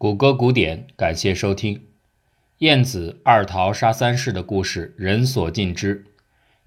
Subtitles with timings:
[0.00, 1.88] 谷歌古典，感谢收听。
[2.58, 6.04] 晏子二桃杀三士的故事，人所尽知。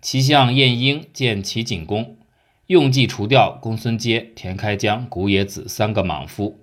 [0.02, 2.18] 其相晏婴见齐景公，
[2.68, 6.60] 用计除掉公孙接、田开疆、古冶子三个莽夫。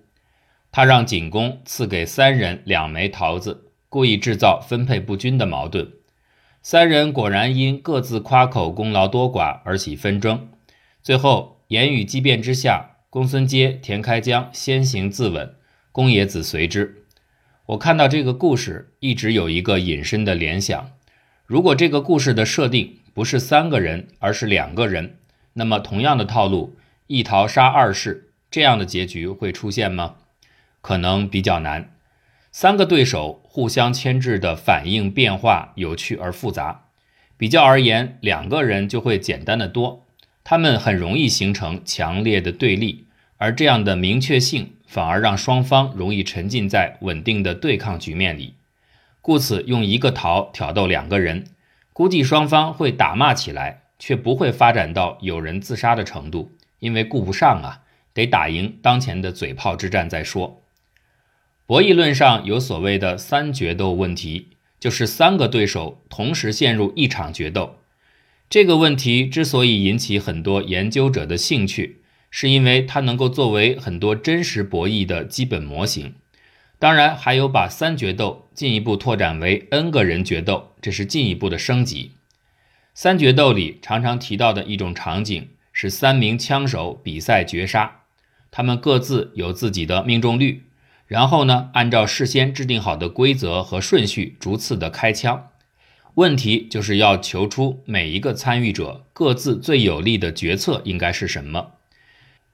[0.71, 5.91] 他让景公赐给三人两枚桃子，故意制造分配不均的矛盾。
[6.61, 10.51] 三人果然因各自夸口功劳多寡而起纷争，
[11.03, 15.53] 最后言语激辩之下，公孙接、田开疆先行自刎。
[15.99, 17.03] 公冶子随之。
[17.67, 20.93] 我看到这个故事，一直有一个引申的联想：
[21.45, 25.17] 如果这个故事的设定不是三个人，而是两个人，
[25.55, 26.77] 那么同样的套路，
[27.09, 30.15] 一桃杀二士这样的结局会出现吗？
[30.81, 31.91] 可能比较难。
[32.53, 36.85] 三个对手互相牵制的反应变化有趣而复杂，
[37.37, 40.07] 比较而言，两个人就会简单的多。
[40.45, 43.07] 他们很容易形成强烈的对立，
[43.39, 44.75] 而这样的明确性。
[44.89, 48.55] 反而让双方容易沉浸在稳定的对抗局面里，
[49.21, 51.45] 故此用一个桃挑逗两个人，
[51.93, 57.83] 估计双方会打骂起来，却不会发展到有人自杀的程度，因为顾不上啊，
[58.15, 60.63] 得打赢当前的嘴炮之战再说。
[61.67, 64.49] 博弈论上有所谓的三决斗问题，
[64.81, 67.77] 就是三个对手同时陷入一场决斗。
[68.49, 72.01] 这个问题之所以引起很多研究者的兴趣。
[72.31, 76.15] 是因为它能够作为很多真实博弈的基本模型，
[76.79, 82.13] 当然还有把三决斗进一步拓展为 n 个人决斗，这是进一步的升级。
[82.95, 88.03] 三决斗里常常提到的一种场景是三名枪手比赛绝杀，
[88.51, 90.65] 他们各自有自己的命中率，
[91.07, 95.49] 然后呢，按照事先制定好的规则和顺序逐次的开枪。
[96.15, 101.75] 问题就是要求出每一个参与者各自最有利的决策应该是什么。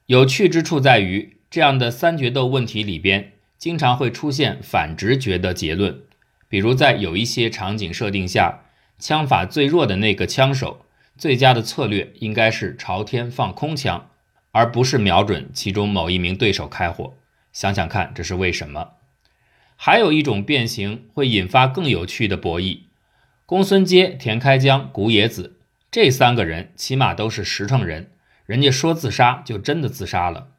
[0.07, 6.01] 有趣之处在于，这样的三决斗问题里边，经常会出现反直觉的结论。
[6.47, 8.65] 比如，在有一些场景设定下，
[8.99, 10.85] 枪法最弱的那个枪手，
[11.17, 14.09] 最佳的策略应该是朝天放空枪，
[14.51, 17.15] 而不是瞄准其中某一名对手开火。
[17.51, 18.91] 想想看，这是为什么？
[19.75, 22.81] 还有一种变形会引发更有趣的博弈。
[23.47, 25.57] 公孙阶、田开疆、古冶子
[25.89, 28.11] 这三个人，起码都是实诚人。
[28.45, 30.49] 人家说自杀就真的自杀了。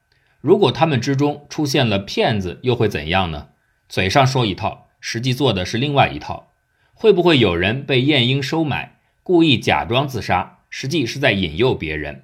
[0.41, 3.49] 如果他们之中出现了骗子，又会怎样呢？
[3.89, 6.53] 嘴上说一套，实际做的是另外一套。
[6.95, 12.23] 会不会有人被晏婴收买，故意假装自杀，实际是在引诱别人？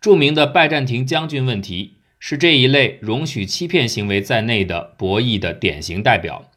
[0.00, 6.50] 著名的拜占庭将军问题是这一类容许欺骗行为在内的博弈的典型代表。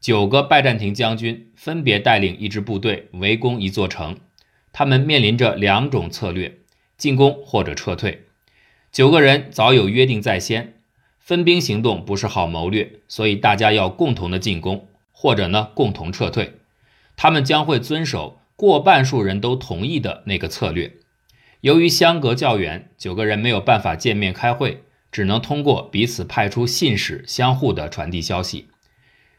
[0.00, 4.18] 九个拜占庭将军分别带领一支部队围攻一座城，
[4.72, 6.58] 他们面临着两种策略。
[6.96, 8.24] 进攻或者撤退，
[8.92, 10.74] 九个人早有约定在先，
[11.18, 16.54] 分兵行动不是好谋略，所以大家要共同的进攻，或者呢共同撤退。
[17.16, 20.92] 他们将会遵守过半数人都同意的那个策略。
[21.60, 28.68] 由于相隔较远，九个人没有办法见面开会，只能通过彼此派出信使相互的传递消息。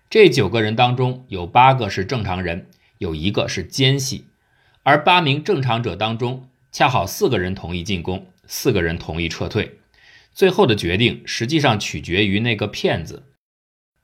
[0.10, 2.68] 这九个人当中有八个是正常人，
[2.98, 4.26] 有一个是奸细，
[4.84, 6.48] 而八名正常者当中。
[6.76, 9.80] 恰好四个人同意进攻，四个人同意撤退。
[10.34, 13.24] 最后的决定实际上取决于那个骗子。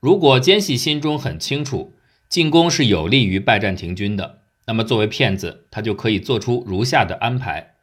[0.00, 1.92] 如果奸细心中很清楚
[2.30, 7.74] 进攻是有利于拜占庭军的，那么作为骗子，他就可以做出如下的安排：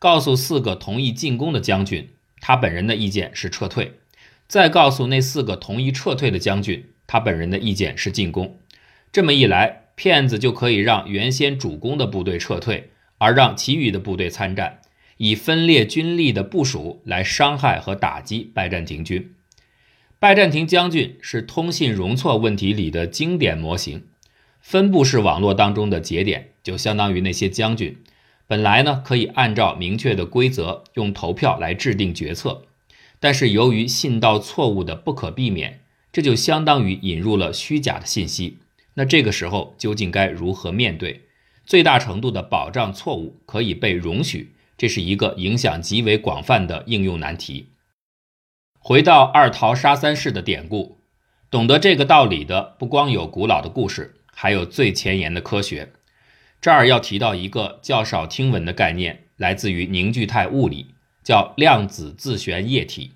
[0.00, 2.08] 告诉四个同意进攻的将军，
[2.40, 3.92] 他本人的意见是撤退；
[4.48, 8.58] 再告诉那四个同意撤退的将军，他本人的意见是进攻。
[9.12, 12.88] 这么一来，骗子就可以让原先主攻的部队撤退。
[13.22, 14.80] 而让其余的部队参战，
[15.16, 19.32] 以分裂军力的部署来伤害和打击拜占庭军。
[20.18, 24.02] 拜占庭将军是通信容错问题里的经典模型。
[24.60, 27.96] 分布式网络当中的节点就相当于那些将军，
[28.48, 32.64] 本来呢可以按照明确的规则用投票来制定决策，
[33.20, 35.82] 但是由于信道错误的不可避免，
[36.12, 38.58] 这就相当于引入了虚假的信息。
[38.94, 41.20] 那这个时候究竟该如何面对？
[41.64, 47.68] 最大程度的保障错误可以被容许，这是一个影响极为广泛的应用难题。
[48.78, 50.98] 回到二桃杀三士的典故，
[51.50, 55.92] 懂得这个道理的不光有古老的故事，还有最前沿的科学。
[56.60, 63.12] 这儿要提到一个较少听闻的概念，来自于凝聚态物理，叫量子自旋液体。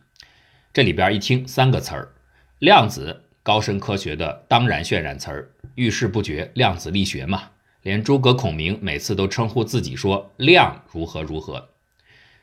[0.72, 2.14] 这里边一听三个词儿，
[2.60, 7.50] 量子高深科学的当然渲染词儿，遇事不决，量子力学嘛。
[7.86, 11.68] 连诸葛孔明每次都称呼自己说“量如何如何”，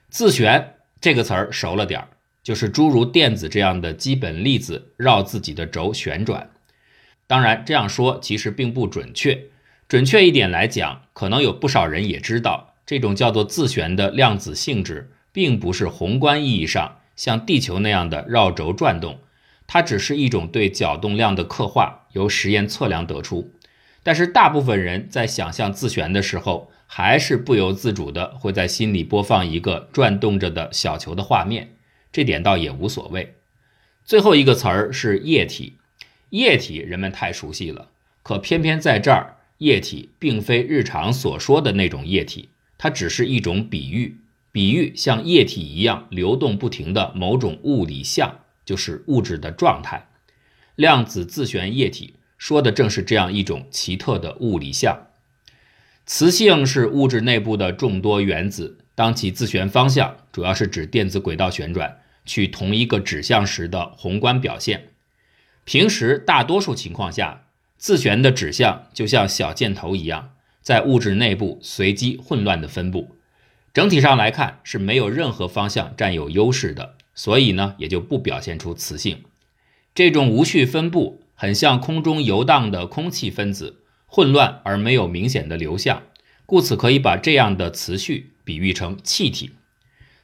[0.07, 2.07] 自旋这个词儿熟了点儿，
[2.42, 6.50] 就是诸如电子这样的基本粒子绕自己的轴旋转。
[7.28, 9.38] 当然，这样说其实并不准确。
[9.90, 19.19] 准确一点来讲，可能有不少人也知道，这种叫做自旋的量子性质，并不是宏观意义上像地球那样的绕轴转动，
[19.68, 23.51] 它只是一种对角动量的刻画，由实验测量得出。
[24.04, 31.78] 但是，大部分人在想象自旋的时候，还是不由自主的会在心里播放一个转动着的小球的画面，
[32.12, 33.36] 这点倒也无所谓。
[34.04, 35.78] 最后一个词儿是液体，
[36.32, 37.92] 液体人们太熟悉了，
[38.22, 44.20] 可偏偏在这儿，液体并非日常所说的那种液体，它只是一种比喻，
[44.52, 50.10] 比喻像液体一样流动不停的某种物理象，就是物质的状态。
[50.76, 55.07] 量子自旋液体说的正是这样一种奇特的物理象。
[56.06, 64.90] 磁性是物质内部的众多原子，当其自旋方向主要是指电子轨道旋转去同一个指向时的宏观表现。
[65.63, 67.45] 平时大多数情况下，
[67.78, 70.31] 自旋的指向就像小箭头一样，
[70.62, 73.16] 在物质内部随机混乱的分布。
[73.74, 79.24] 整体上来看是没有任何方向占有优势的，所以呢也就不表现出磁性。
[79.95, 83.81] 这种无序分布很像空中游荡的空气分子。
[84.06, 86.04] 混乱而没有明显的流向，
[86.45, 89.51] 故此可以把这样的磁序比喻成气体。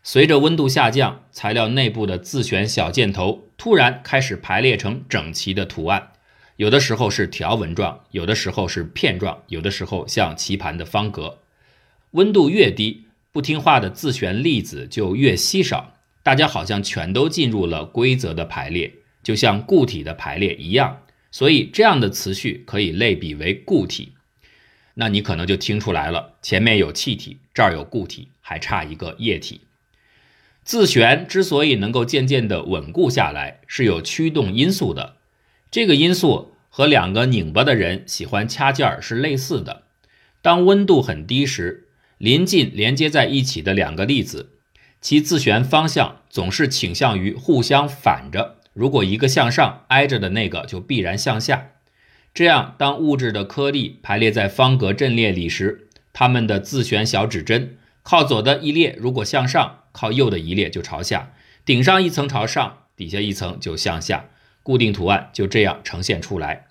[0.01, 6.11] 随着温度下降，材料内部的自旋小箭头突然开始排列成整齐的图案，
[6.55, 11.39] 有的时候是条纹状，有的时候是片状，有的时候像棋盘的方格。
[12.11, 21.01] 温度越低，不听话的自旋粒子就越稀少，大家好像全都进入了规则的排列，就像固体的排列一样。
[21.31, 24.13] 所以，这样的磁序可以类比为固体。
[24.95, 29.61] 那你可能就听出来了，前面有气体，这儿有固体，还差一个液体。
[30.63, 35.15] 自旋之所以能够渐渐地稳固下来，是有驱动因素的。
[35.71, 39.83] 这个因素和两个拧巴的人喜欢掐劲儿是类似的。
[40.41, 41.87] 当温度很低时，
[42.17, 44.51] 临近连接在一起的两个粒子，
[44.99, 48.58] 其自旋方向总是倾向于互相反着。
[48.79, 51.71] 如果一个向上挨着的那个就必然向下，
[52.33, 61.33] 这样当物质的颗粒排列在方格阵列里时，它们的自旋小指针靠左的一列如果向上，靠右的一列就朝下，
[61.65, 64.27] 顶上一层朝上，底下一层就向下，
[64.63, 66.67] 固定图案就这样呈现出来。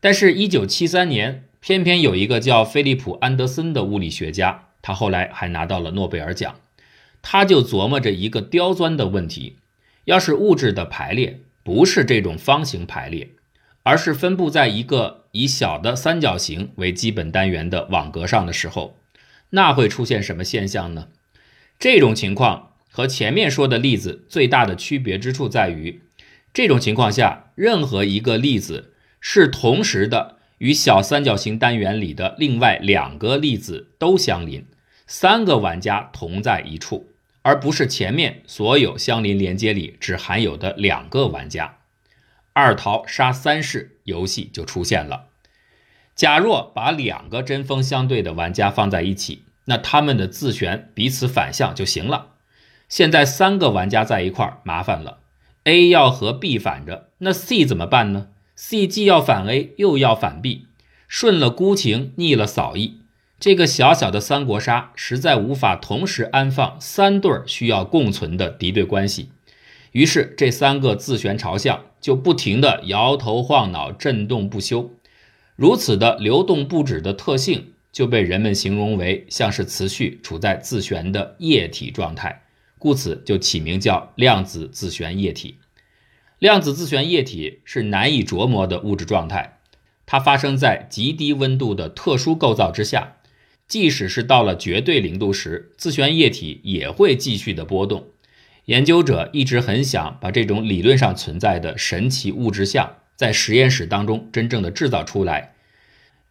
[0.00, 6.56] 但是，一九七三年，偏偏有一个叫菲利普·安德森的物理学家，他后来还拿到了诺贝尔奖，
[7.22, 9.58] 他就琢磨着一个刁钻的问题。
[10.10, 13.28] 要是物质的排列不是这种方形排列，
[13.84, 18.98] 而是分布在一个以小的三角形为基本单元的网格上的时候，
[19.50, 21.06] 那会出现什么现象呢？
[21.78, 26.02] 这种情况和前面说的例子最大的区别之处在于，
[26.52, 34.66] 这种情况下，任何一个粒子是同时的与小三角形单元里的另外两个粒子都相邻，
[35.06, 37.09] 三个玩家同在一处。
[37.42, 41.78] 而不是前面所有相邻连接里只含有的两个玩家，
[42.52, 45.26] 二桃杀三士游戏就出现了。
[46.14, 52.32] 假若把两个针锋相对的玩家放在一起，那他们的自旋彼此反向就行了。
[52.88, 55.20] 现在三个玩家在一块儿，麻烦了。
[55.64, 60.66] A 要和 B 反着，那 C 怎么办呢？C 既要反 A 又要反 B，
[61.06, 62.99] 顺了孤情，逆了嫂意。
[63.40, 69.30] 这个小小的三国杀实在无法同时安放三对需要共存的敌对关系，
[69.92, 74.90] 于是这三个自旋朝向就不停地摇头晃脑、震动不休。
[75.56, 82.42] 如此的流动不止的特性就被人们形容为像是磁序处在自旋的液体状态，
[82.78, 85.56] 故此就起名叫量子自旋液体。
[86.38, 89.60] 量子自旋液体是难以琢磨的物质状态，
[90.04, 93.16] 它发生在极低温度的特殊构造之下。
[93.70, 98.08] 即使是到了绝对零度时，自旋液体也会继续的波动。
[98.64, 105.54] 研究者一直很想把这种理论上存在的神奇物质象在实验室当中真正的制造出来。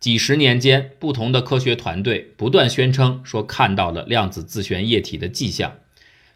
[0.02, 5.76] 几十年间，不同的科学团队不断宣称说看到了量子自旋液体的迹象，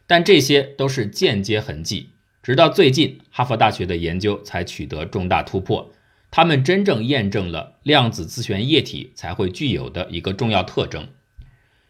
[0.07, 2.12] 但这些都是间接痕迹。
[2.41, 5.91] 直到最近，哈佛大学的研究才取得重大突破。
[6.35, 11.09] 他们真正验证了量子自旋液体才会具有的一个重要特征。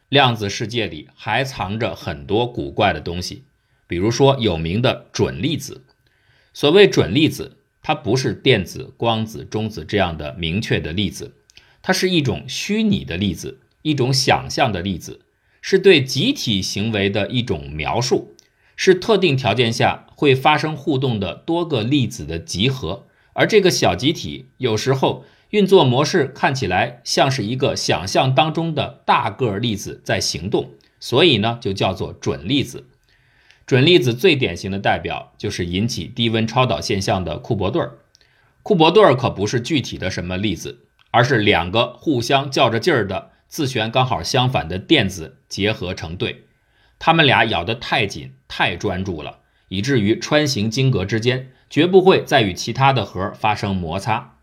[0.09, 3.43] 量子世界里还藏着很多古怪的东西，
[3.87, 5.85] 比如说有名的准粒子。
[6.51, 11.35] 所谓准粒子，它不是电子、光子、中子这样的明确的粒子，
[11.81, 15.21] 它是一种虚拟的粒子，一种想象的粒子，
[15.61, 18.35] 是对集体行为的一种描述。
[18.75, 32.87] 是特定条件下会发生互动的多个粒子的集合，而这个小集体有时候运作模式看起来像是一个想象当中的大个儿粒子在行动，所以呢就叫做准粒子。
[33.65, 37.99] 准粒子最典型的代表就是引起低温超导现象的库珀对儿。
[38.61, 40.79] 库珀对儿可不是具体的什么粒子，
[41.11, 46.45] 而是两个互相较着劲儿的自旋刚好相反的电子结合成对，
[46.99, 54.35] 它们俩咬得太紧、太专注了，以至于穿行晶格之间绝不会再与其他的核发生摩擦，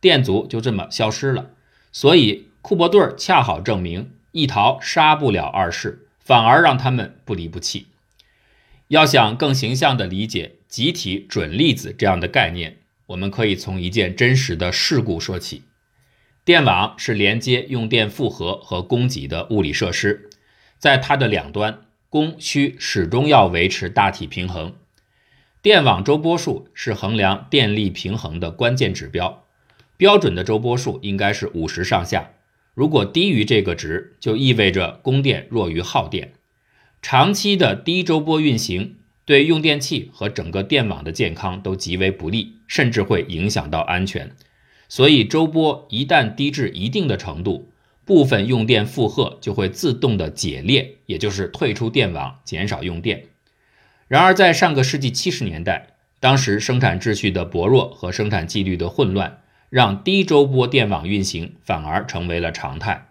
[0.00, 1.50] 电阻就这么消失了。
[1.90, 7.88] 所以库珀对儿恰好证明一逃杀不了二世，反而让他们不离不弃。
[8.86, 12.76] 要想更形象地理解集体准粒子这样的概念，
[13.06, 15.64] 我们可以从一件真实的事故说起。
[16.44, 20.30] 电网是连接用电负荷和供给的物理设施，
[20.78, 24.76] 在它的两端，供需始终要维持大体平衡。
[25.66, 29.46] 电网周波数是衡量电力平衡的关键指标，
[29.96, 32.30] 标准的周波数应该是五十上下，
[32.72, 36.34] 如果低于这个值，就意味着供电弱于耗电。
[37.02, 38.94] 长期的低周波运行
[39.24, 44.30] 对用电器和整个电网的健康都极为不利，甚至会影响到安全。
[44.88, 47.72] 所以，周波一旦低至一定的程度，
[48.04, 53.24] 部分用电负荷就会自动的解裂，也就是退出电网，减少用电。
[54.08, 55.88] 然而，在上个世纪七十年代，
[56.20, 63.08] 当时生产秩序的薄弱和生产纪律的混乱，让低周波电网运行反而成为了常态。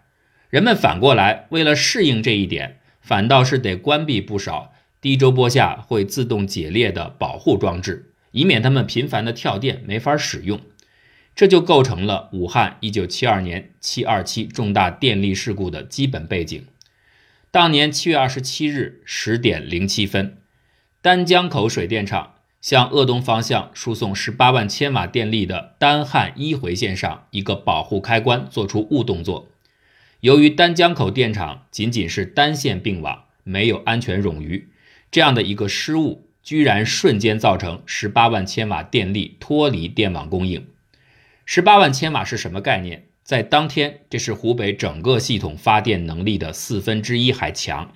[0.48, 2.78] 人们反过来为了适应这一点。
[3.00, 10.60] 反倒是得关闭不少低周波下会自动解裂的保护装置，以免它们频繁的跳电没法使用。
[11.36, 16.66] 这就构成了武汉1972年727重大电力事故的基本背景。
[17.52, 20.38] 当年7月27日10点07分，
[21.06, 29.46] 丹江口水电厂向鄂东方向输送18万千瓦电力的丹汉一回线上一个保护开关做出误动作。
[30.18, 34.68] 由于丹江口电厂仅仅是单线并网，没有安全冗余，
[35.12, 40.66] 这样的一个失误，居然瞬间造成十八万千瓦电力脱离电网供应。
[41.44, 43.04] 十八万千瓦是什么概念？
[43.22, 47.92] 在当天，这是湖北整个系统发电能力的四分之一还强。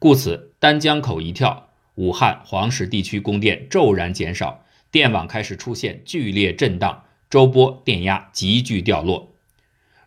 [0.00, 1.68] 故此，丹江口一跳，
[2.00, 9.28] 武汉、黄石地区供电骤然减少，电网开始出现剧烈震荡，周波电压急剧掉落。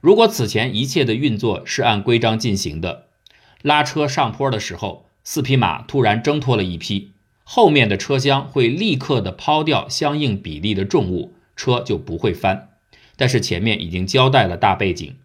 [0.02, 3.06] 如果此前一切的运作是按规章进行的，
[3.62, 7.12] 拉车上坡的时候，四匹马突然挣脱了一匹，
[7.44, 12.70] 后面的车厢会立刻的抛掉相应比例的重物，车就不会翻。
[13.16, 15.16] 但是前面已经交代了大背景，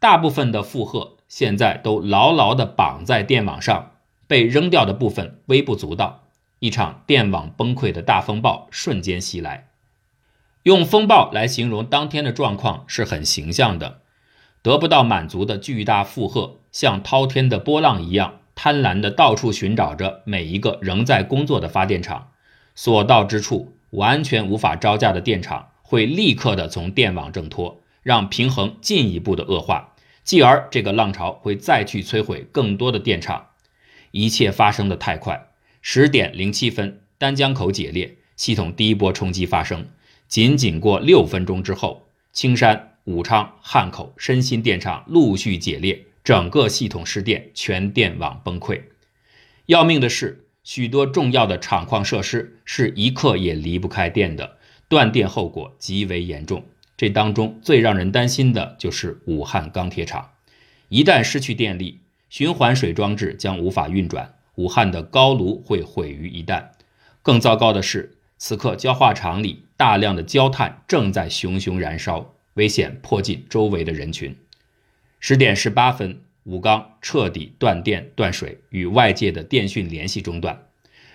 [0.00, 3.90] 大部分的负荷现在都牢牢的绑在电网上，
[4.26, 6.24] 被扔掉的部分微不足道，
[6.58, 9.68] 一场电网崩溃的大风暴瞬间袭来。
[10.62, 14.00] 用风暴来形容当天的状况是很形象的。
[14.62, 22.28] 得不到满足的巨大负荷，像滔天的波浪一样，贪婪地到处寻找着每一个仍在工作的发电厂。
[22.74, 29.94] 所到之处，完全无法招架的电厂会立刻地从电网挣脱，让平衡进一步的恶化。
[30.22, 33.48] 继而，这个浪潮会再去摧毁更多的电厂。
[34.14, 35.48] 一切发生的太快。
[35.82, 39.88] 十点零七分，丹江口解裂，系统第一波冲击发生。
[40.28, 42.92] 仅仅过六分钟之后，青山。
[43.04, 48.80] 武昌、汉口、申鑫电厂陆续解裂，整个系统失电，全电网崩溃。
[49.66, 54.56] 要命的是，许多重要的厂矿设施是一刻也离不开电的，
[54.88, 56.64] 断电后果极为严重。
[56.96, 60.30] 这当中最让人担心的就是武汉钢铁厂，
[60.88, 62.00] 一旦失去电力，
[62.34, 66.70] 循环水装置将无法运转，武汉的高炉会毁于一旦。
[67.22, 72.34] 更糟糕的是，此刻焦化厂里大量的焦炭正在熊熊燃烧。
[72.54, 74.36] 危险迫近周围的人群。
[75.20, 80.66] 十点十八分，武钢彻底断电断水，与外界的电讯联系中断。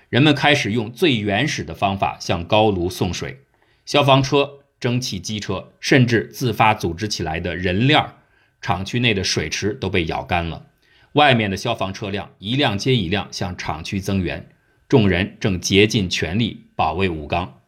[0.08, 3.42] 人们开始用最原始的方法向高炉送水，
[3.86, 8.14] 消防车、蒸汽机车，甚至自发组织起来的人链儿，
[8.62, 10.68] 厂区内的水池都被舀干了。
[11.14, 14.50] 外面的消防车辆一辆接一辆向厂区增援，
[14.88, 17.60] 众人正竭尽全力保卫武钢。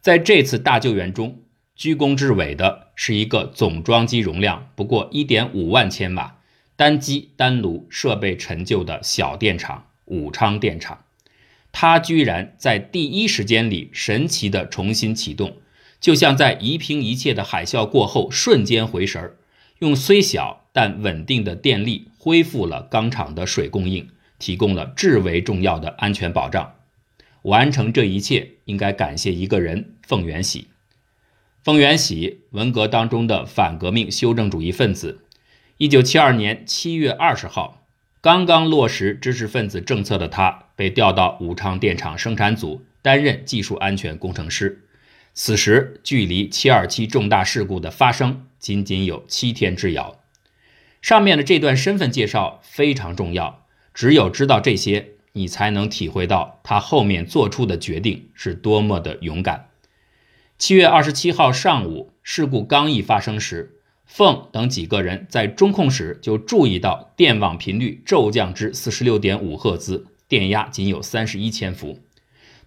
[0.00, 1.42] 在这次大救援中，
[1.76, 6.38] 居功至伟的是一个总装机容量不过一点五万千瓦、
[6.76, 11.04] 单机单炉设备陈旧的小电厂——武昌电厂。
[11.70, 15.56] 它居然在第一时间里神奇的重新启动，
[16.00, 19.36] 就像在夷平一切的海啸过后瞬间回神儿，
[19.78, 26.76] 用虽小但稳定的电力恢复了钢厂的水供应，提供了至为重要的安全保障，
[27.42, 30.68] 完成这一切应该感谢一个人——凤元喜。
[31.64, 35.24] 凤元喜，文革当中的反革命修正主义分子。
[35.78, 37.84] 一九七二年七月二十号，
[38.20, 44.84] 刚刚落实知识分子政策的他，被调到武昌电厂生产组担任技术安全工程师。
[45.34, 50.21] 此时，距离七二七重大事故的发生仅仅有七天之遥。
[51.02, 59.68] 上面的这段身份介绍非常重要，只有知道这些，你才能体会到他后面做出的决定是多么的勇敢。
[60.56, 71.98] 七月二十七号上午，事故刚一发生时，凤等几个人在中控室就注意到电网频率骤降至四十六点五赫兹，电压仅有三十一千伏。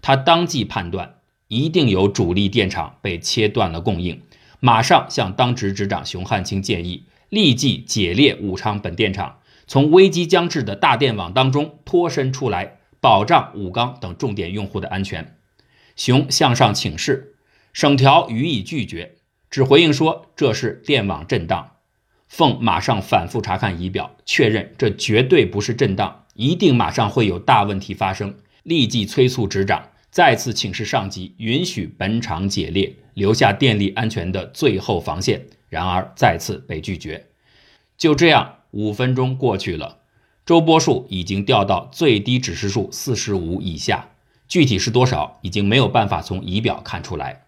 [0.01, 1.15] 他当即判断，
[1.47, 4.21] 一定有主力电厂被切断了供应，
[4.59, 7.05] 马上向当值执长熊汉清建议。
[7.29, 15.37] 立即解列武昌本电厂，从危机将至的大电网当中脱身出来，保障武钢等重点用户的安全。
[15.95, 17.35] 熊向上请示，
[17.73, 19.15] 省条予以拒绝，
[19.49, 21.71] 只回应说这是电网震荡。
[22.27, 28.35] 凤马上反复查看仪表，确认这绝对不是震荡，一定马上会有大问题发生。
[28.63, 35.45] 立即催促执掌，再次请示上级允许本厂解列，留下电力安全的最后防线。
[35.69, 37.27] 然而再次被拒绝，
[37.97, 39.99] 就这样五分钟过去了，
[40.45, 44.09] 周波数已经掉到最低指示数四十五以下，
[44.47, 47.45] 具体是多少已经没有办法从仪表看出来。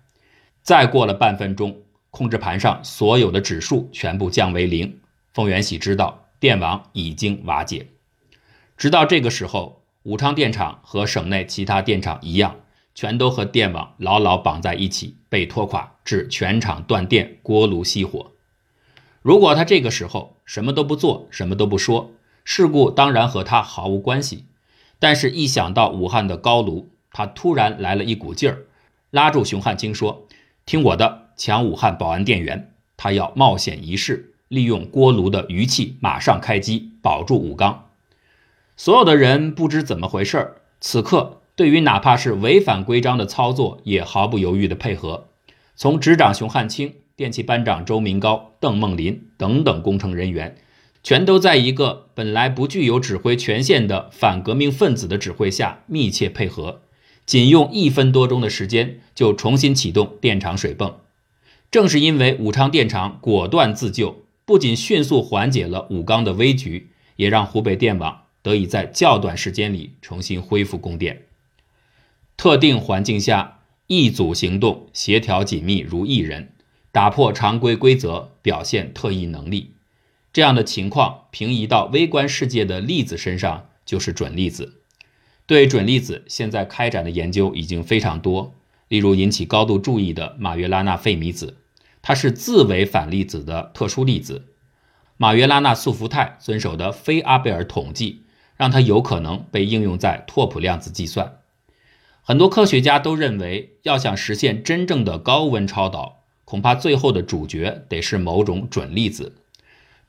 [0.62, 1.77] 再过了半分钟，
[2.09, 5.00] 控制盘上所有的指数全部降为零。
[5.33, 7.88] 凤元喜知道电网已经瓦解。
[8.75, 12.55] 直到这个时候，武昌电厂和省内其他电厂一样。
[12.95, 18.31] 全都和电网牢牢绑在一起，被拖垮，致全场断电、锅炉熄火。
[19.21, 22.11] 如果他这个时候什么都不做，什么都不说，
[22.45, 24.45] 事故当然和他毫无关系。
[24.99, 28.59] 但是，一想到武汉的高炉，他突然来了一股劲儿，
[29.11, 30.25] 拉住熊汉清说
[30.65, 37.89] ：“听我的，抢武汉保安电源。”他要冒险一试，利用锅炉的余气，马上开机保住武钢。
[38.77, 41.41] 所有的人不知怎么回事儿，此刻。
[41.58, 45.26] 对于哪怕是违反规章的操作，也毫不犹豫的配合。
[45.77, 50.57] 从执掌熊汉清、电气班长周明高、邓梦林等等工程人员，
[51.03, 56.81] 全都在一个本来不具有指挥权限的反革命分子的指挥下密切配合，
[57.27, 60.97] 仅用一分多钟的时间就重新启动电厂水泵。
[61.69, 71.21] 正是因为武昌电厂果断自救，不仅迅速缓解了武钢的危局，也让湖北电网得以在较短时间里重新恢复供电。
[72.35, 73.57] 特定环境下，
[73.88, 76.52] 一组行动协调紧密如一人，
[76.91, 79.71] 打破常规规则，表现特异能力。
[80.34, 84.82] 这样的情况平移到微观世界的粒子身上，就是准粒子。
[85.45, 88.54] 对准粒子，现在开展的研究已经非常多。
[88.89, 91.56] 例如引起高度注意的马约拉纳费米子，
[92.02, 94.47] 它是自为反粒子的特殊粒子。
[95.15, 98.23] 马约拉纳束缚态遵守的非阿贝尔统计，
[98.58, 101.38] 让它有可能被应用在拓扑量子计算。
[102.27, 109.37] 很多科学家都认为，要想实现真正的高温超导，恐怕最后的主角得是某种准粒子。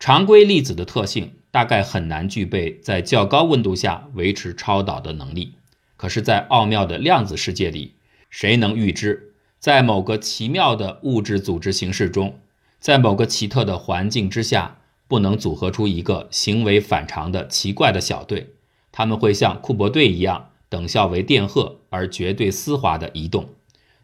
[0.01, 5.53] 常规粒子的特性大概很难具备在较高温度下维持超导的能力。
[5.97, 7.95] 可是，在奥妙的量子世界里，
[8.29, 12.41] 谁能预知，在某个奇妙的物质组织形式中，
[12.81, 18.55] 在某个奇特的环境之下，不能组合出一个行为反常的奇怪的小队？
[18.91, 20.48] 他们会像库珀队一样。
[20.69, 23.49] 等效为电荷而绝对丝滑的移动，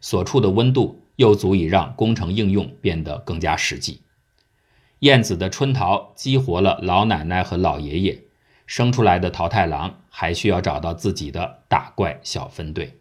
[0.01, 4.01] 所处的温度又足以让工程应用变得更加实际。
[4.99, 8.23] 燕子的春桃激活了老奶奶和老爷爷，
[8.65, 12.99] 生出来的桃太郎还需要找到自己的打怪小分队。